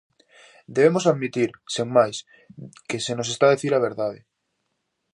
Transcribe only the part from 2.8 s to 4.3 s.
que se nos está a dicir a verdade?